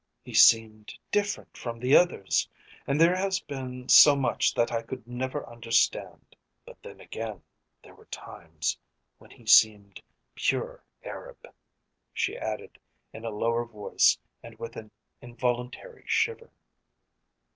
[0.23, 2.49] "He seemed different from the others,
[2.87, 6.35] and there has been so much that I could never understand.
[6.65, 7.43] But then again
[7.83, 8.79] there were times
[9.19, 10.01] when he seemed
[10.33, 11.45] pure Arab,"
[12.13, 12.79] she added
[13.13, 14.89] in a lower voice and with an
[15.21, 16.49] involuntary shiver.